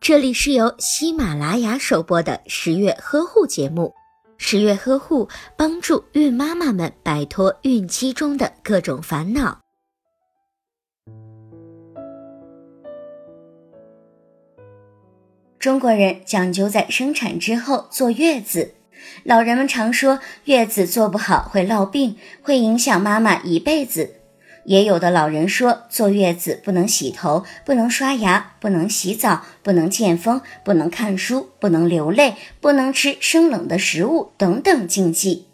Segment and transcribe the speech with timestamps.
[0.00, 3.94] 这里是由喜马拉雅首播的十月呵护节目。
[4.36, 9.60] 十月呵护帮助孕妈妈们摆脱孕期中的各种烦恼。
[15.58, 18.74] 中国人讲究在生产之后坐月子，
[19.22, 24.16] 老人们常说月子坐不好会落病，会影响妈妈一辈子。
[24.64, 35.46] 也有的老人说，坐月子不能洗头，不能刷牙，不能洗澡，不能见风，不能看书，不能流泪，不能吃生冷的食物等等禁忌。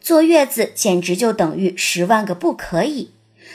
[0.00, 3.12] 坐月子简直就等于十万个不可以。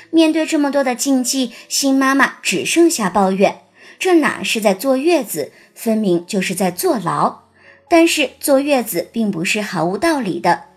[0.10, 3.62] 面对这么多的禁忌，新妈妈只剩下抱怨：
[4.00, 7.42] 这哪是在坐月子，分明就是在坐牢。
[7.90, 10.71] 但是坐月子并不是毫无道理的。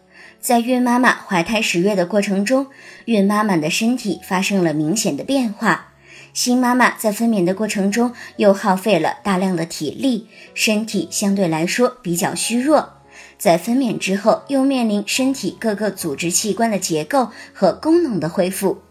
[0.45, 2.67] 在孕妈妈怀胎十月的过程中，
[3.07, 5.95] 孕妈妈的身体发生了明显的变化。
[6.35, 12.93] 新妈妈在分娩的过程中又耗费了大量的体力，身体相对来说比较虚弱。
[13.39, 18.83] 在分娩之后，又面临身体各个组织器官的结构和功能的恢复。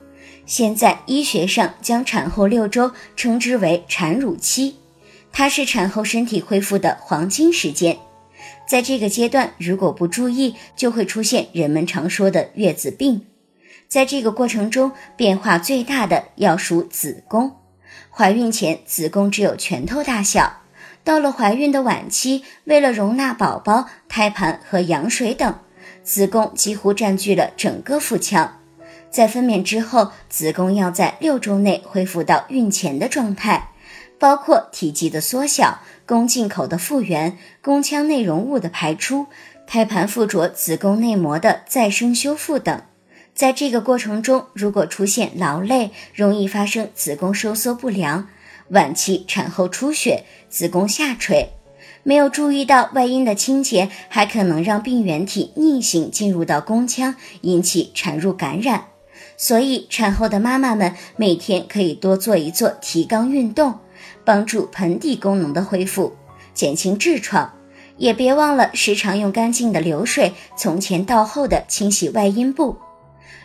[0.47, 4.77] 现在医学上将产后六周称之为产乳期，
[5.31, 7.99] 它是产后身体恢复的黄金时间。
[8.67, 13.25] 在这个阶段，如果不注意，就会出现人们常说的月子病。
[13.87, 17.57] 在这个过程中，变化最大的要数子宫。
[18.09, 20.61] 怀孕前，子宫只有拳头大小；
[21.03, 25.59] 到了怀孕的晚期，为了容纳宝宝、胎盘和羊水等，
[26.03, 28.59] 子宫几乎占据了整个腹腔。
[29.11, 33.69] 在分娩之后，子宫要在六周内恢复到孕前的状态。
[34.23, 39.25] 包括体积的缩小、宫颈口的复原、宫腔内容物的排出、
[39.67, 42.81] 胎盘附着子宫内膜的再生修复等。
[43.35, 48.29] 在这个过程中，如果出现劳累，容易发生子宫收缩不良、
[48.69, 51.49] 晚期产后出血、子宫下垂。
[52.03, 58.85] 没有注意到外阴的清洁，还可能让病原体逆行进入到宫腔，引起产褥感染。
[59.35, 63.79] 所以，产后的妈妈们每天可以多做一做提肛运动。
[64.25, 66.15] 帮助盆底功能的恢复，
[66.53, 67.53] 减轻痔疮，
[67.97, 72.77] 也别忘了时常用干净的流水从前到后的清洗外阴部。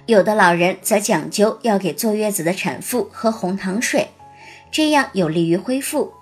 [0.06, 4.08] 有的老人则讲究要给坐月子的产妇喝红糖水，
[4.70, 6.12] 这样有利于恢复。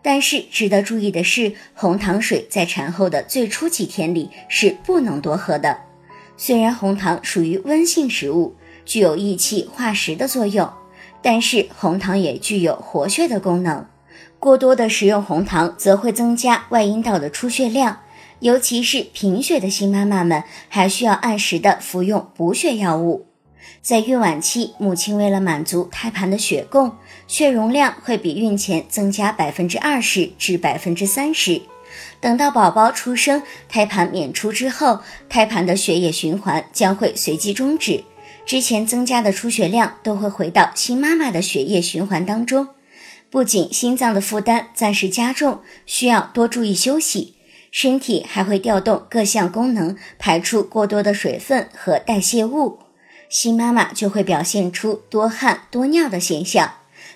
[0.00, 5.76] 但是值得注意的是，红糖水在产后的最初几天里是不能多喝的。
[6.36, 8.54] 虽然红糖属于温性食物，
[8.84, 10.68] 具有益气化食的作用，
[11.22, 13.86] 但是红糖也具有活血的功能。
[14.38, 18.00] 过多的食用红糖则会增加外阴道的出血量，
[18.40, 23.26] 尤其是贫血的新妈妈们还需要按时的服用补血药物。
[23.82, 26.92] 在孕晚期，母亲为了满足胎盘的血供，
[27.26, 31.62] 血容量会比孕前增加百分之二十至百分之三十。
[32.20, 38.04] 等到宝宝出生，胎盘娩出之后，胎盘的血液循环将会随即终止，
[38.48, 42.68] 之前增加的出血量都会回到新妈妈的血液循环当中。
[43.28, 47.34] 不仅心脏的负担暂时加重，需要多注意休息，
[47.70, 52.78] 身体还会调动各项功能，排出过多的水分和代谢物，
[53.28, 56.72] 新妈妈就会表现出多汗多尿的现象。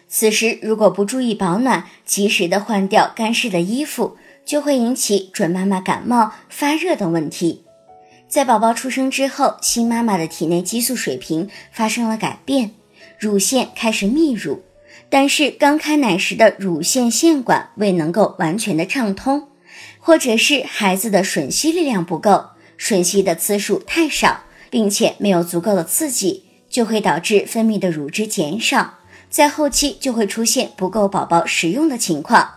[0.06, 7.64] 此时如果不注意保暖，及时的换掉干湿的衣服，就会引起准妈妈感冒、发热等问题。
[8.32, 12.70] 在宝宝出生之后，新妈妈的体内激素水平发生了改变，
[13.18, 14.62] 乳腺开始泌乳。
[15.10, 19.48] 但是刚开奶时的乳腺腺管未能够完全的畅通，
[19.98, 22.46] 或者是孩子的吮吸力量不够，
[22.78, 28.94] 吮吸的次数太少，并且没有足够的刺激，就会导致分泌的乳汁减少，
[29.28, 32.48] 在后期就会出现不够宝宝食用的情况。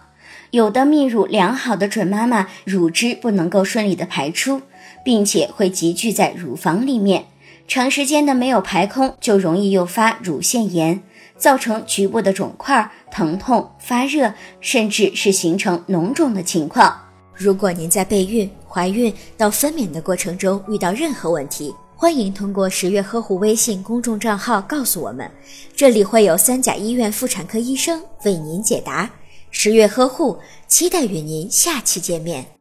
[0.52, 4.62] 有的泌乳良好的准妈妈，乳汁不能够顺利的排出，
[5.06, 7.28] 并且会集聚在乳房里面，
[7.66, 11.02] 长时间的没有排空，就容易诱发乳腺炎。
[11.38, 16.98] 造成局部的肿块、疼痛、发热，甚至是形成脓肿的情况。
[17.34, 25.30] 如果您在备孕、怀孕到分娩的过程中遇到任何问题，欢迎通过十月呵护微信公众账号告诉我们，
[25.76, 29.10] 这里会有三甲医院妇产科医生为您解答。
[29.52, 30.38] 十月呵护，
[30.70, 32.55] 期待与您下期见面。